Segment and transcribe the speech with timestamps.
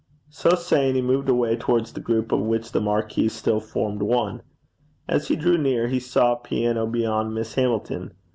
[0.31, 4.41] So saying, he moved away towards the group of which the marquis still formed one.
[5.07, 8.15] As he drew near he saw a piano behind Miss Hamilton.